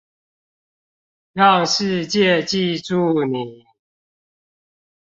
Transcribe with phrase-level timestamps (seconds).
[1.33, 3.65] 讓世界記住你